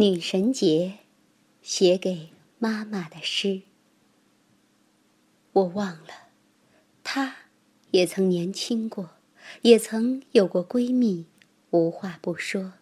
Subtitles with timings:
[0.00, 0.94] 女神节，
[1.60, 3.60] 写给妈妈的诗。
[5.52, 6.30] 我忘了，
[7.04, 7.36] 她
[7.90, 9.10] 也曾年轻过，
[9.60, 11.26] 也曾有过闺蜜，
[11.68, 12.72] 无话不说。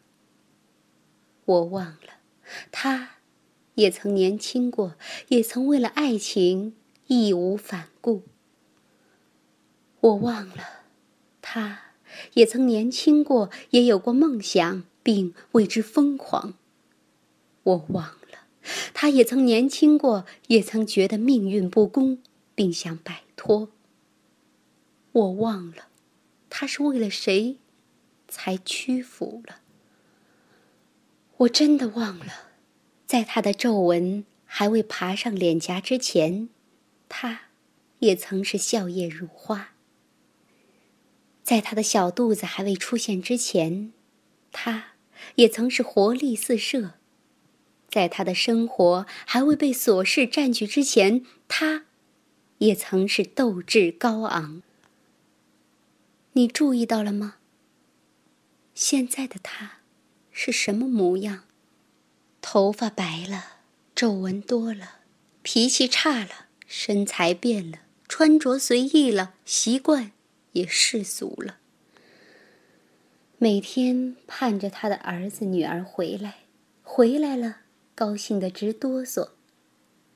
[1.44, 2.20] 我忘了，
[2.70, 3.16] 她
[3.74, 4.94] 也曾年轻过，
[5.26, 6.76] 也曾为了爱情
[7.08, 8.22] 义无反顾。
[9.98, 10.84] 我忘了，
[11.42, 11.80] 她
[12.34, 16.54] 也曾年轻过，也有过梦想，并为之疯狂。
[17.68, 18.46] 我忘了，
[18.94, 22.18] 他也曾年轻过，也曾觉得命运不公，
[22.54, 23.68] 并想摆脱。
[25.12, 25.88] 我忘了，
[26.48, 27.58] 他是为了谁，
[28.26, 29.60] 才屈服了。
[31.38, 32.52] 我真的忘了，
[33.06, 36.48] 在他的皱纹还未爬上脸颊之前，
[37.08, 37.42] 他
[37.98, 39.74] 也曾是笑靥如花。
[41.42, 43.92] 在他的小肚子还未出现之前，
[44.52, 44.92] 他
[45.34, 46.94] 也曾是活力四射。
[47.88, 51.84] 在他的生活还未被琐事占据之前，他，
[52.58, 54.62] 也曾是斗志高昂。
[56.32, 57.36] 你注意到了吗？
[58.74, 59.78] 现在的他，
[60.30, 61.44] 是什么模样？
[62.40, 63.56] 头发白了，
[63.94, 65.00] 皱纹多了，
[65.42, 70.12] 脾气差了，身材变了，穿着随意了，习惯
[70.52, 71.56] 也世俗了。
[73.38, 76.40] 每天盼着他的儿子女儿回来，
[76.82, 77.62] 回来了。
[77.98, 79.30] 高兴得直哆嗦，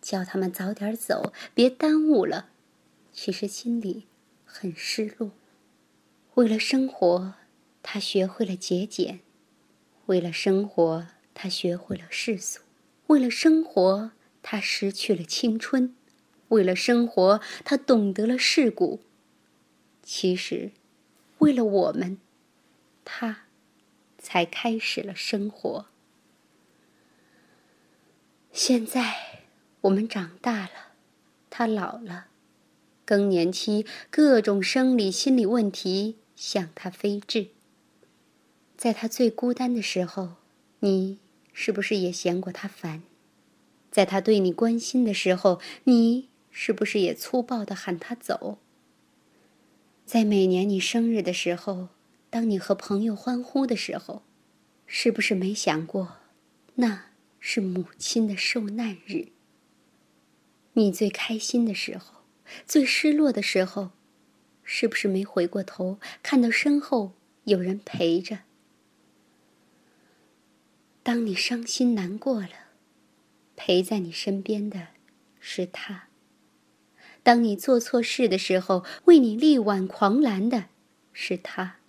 [0.01, 2.51] 叫他们早点走，别耽误了。
[3.13, 4.07] 其实心里
[4.45, 5.33] 很失落。
[6.35, 7.35] 为了生活，
[7.83, 9.19] 他学会了节俭；
[10.07, 12.61] 为了生活，他学会了世俗；
[13.09, 15.93] 为了生活，他失去了青春；
[16.51, 19.01] 为了生活，他懂得了世故。
[20.05, 20.71] 其实，
[21.39, 22.19] 为了我们，
[23.05, 23.47] 他
[24.19, 25.87] 才开始了生活。
[28.53, 29.15] 现在
[29.81, 30.93] 我们长大了，
[31.49, 32.27] 他老了，
[33.07, 37.49] 更年期各种生理心理问题向他飞至。
[38.77, 40.35] 在他最孤单的时候，
[40.81, 41.19] 你
[41.55, 43.03] 是不是也嫌过他烦？
[43.91, 48.59] 在他对你关心的时候，你是不是也粗暴的喊他走？
[50.05, 51.89] 在每年你生日的时候，
[52.29, 54.23] 当你和朋友欢呼的时候，
[54.87, 56.19] 是不是没想过
[56.75, 57.12] 那？
[57.45, 59.27] 是母亲的受难日。
[60.75, 62.23] 你最开心的时候，
[62.67, 63.91] 最失落的时候，
[64.63, 67.15] 是不是没回过头看到身后
[67.45, 68.39] 有人陪着？
[71.03, 72.71] 当你伤心难过了，
[73.57, 74.87] 陪在你身边的
[75.41, 76.07] 是他；
[77.25, 80.67] 当你做错事的时候，为你力挽狂澜的
[81.13, 81.81] 是他；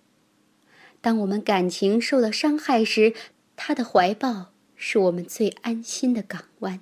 [1.00, 3.14] 当我们感情受到伤害时，
[3.54, 4.53] 他的怀抱。
[4.76, 6.80] 是我们最安心的港湾。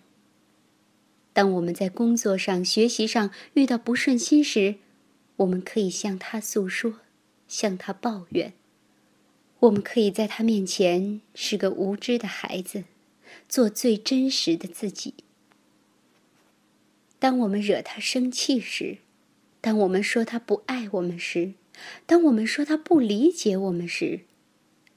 [1.33, 4.77] 当我们在工作上、学习上遇到不顺心时，
[5.37, 6.97] 我们可以向他诉说，
[7.49, 8.53] 向他抱怨。
[9.61, 12.85] 我们可以在他面前是个无知的孩子，
[13.49, 15.15] 做最真实的自己。
[17.19, 18.99] 当我们惹他生气时，
[19.61, 21.55] 当我们说他不爱我们时，
[22.05, 24.23] 当我们说他不理解我们时，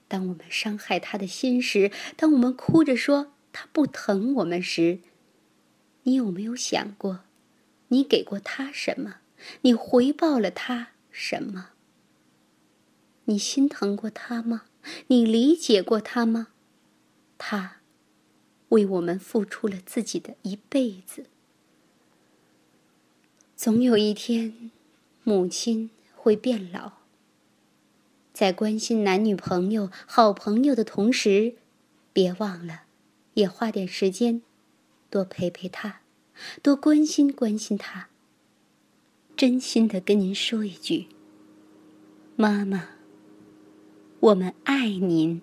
[0.08, 5.00] 当我们伤害他的心时，当我们哭着说他不疼我们时，
[6.04, 7.22] 你有没有想过，
[7.88, 9.18] 你给过他什么？
[9.62, 11.70] 你回报了他什么？
[13.26, 14.66] 你心疼过他吗？
[15.08, 16.50] 你理解过他吗？
[17.38, 17.78] 他
[18.70, 21.26] 为我们付出了自己的一辈子。
[23.56, 24.70] 总有一天，
[25.24, 27.05] 母亲会变老。
[28.36, 31.56] 在关心男女朋友、好朋友的同时，
[32.12, 32.82] 别忘了，
[33.36, 34.42] 也花点时间，
[35.10, 36.02] 多陪陪他，
[36.62, 38.10] 多关心关心他。
[39.38, 41.08] 真心的跟您说一句，
[42.36, 42.90] 妈妈，
[44.20, 45.42] 我们爱您。